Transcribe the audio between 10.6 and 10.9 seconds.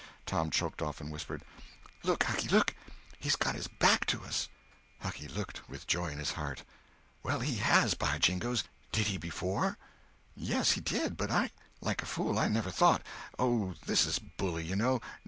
he